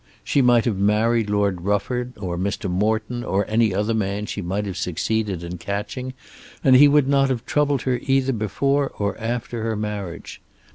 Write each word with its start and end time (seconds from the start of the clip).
She 0.23 0.41
might 0.41 0.65
have 0.65 0.79
married 0.79 1.29
Lord 1.29 1.61
Rufford, 1.61 2.13
or 2.17 2.35
Mr. 2.35 2.67
Morton, 2.67 3.23
or 3.23 3.45
any 3.47 3.71
other 3.71 3.93
man 3.93 4.25
she 4.25 4.41
might 4.41 4.65
have 4.65 4.75
succeeded 4.75 5.43
in 5.43 5.59
catching, 5.59 6.15
and 6.63 6.75
he 6.75 6.87
would 6.87 7.07
not 7.07 7.29
have 7.29 7.45
troubled 7.45 7.83
her 7.83 7.99
either 8.01 8.33
before 8.33 8.91
or 8.97 9.15
after 9.19 9.61
her 9.61 9.75
marriage. 9.75 10.41